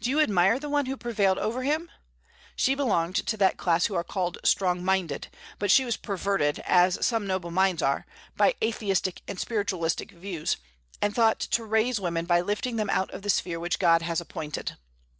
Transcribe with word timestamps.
Do 0.00 0.10
you 0.10 0.20
admire 0.20 0.60
the 0.60 0.68
one 0.68 0.86
who 0.86 0.96
prevailed 0.96 1.38
over 1.38 1.64
him? 1.64 1.90
She 2.54 2.76
belonged 2.76 3.16
to 3.16 3.36
that 3.36 3.56
class 3.56 3.86
who 3.86 3.96
are 3.96 4.04
called 4.04 4.38
strong 4.44 4.84
minded; 4.84 5.26
but 5.58 5.72
she 5.72 5.84
was 5.84 5.96
perverted, 5.96 6.60
as 6.60 7.04
some 7.04 7.26
noble 7.26 7.50
minds 7.50 7.82
are, 7.82 8.06
by 8.36 8.54
atheistic 8.62 9.22
and 9.26 9.40
spiritualistic 9.40 10.12
views, 10.12 10.56
and 11.02 11.16
thought 11.16 11.40
to 11.40 11.64
raise 11.64 11.98
women 11.98 12.26
by 12.26 12.42
lifting 12.42 12.76
them 12.76 12.90
out 12.90 13.10
of 13.12 13.22
the 13.22 13.28
sphere 13.30 13.58
which 13.58 13.80
God 13.80 14.02
has 14.02 14.20
appointed. 14.20 14.76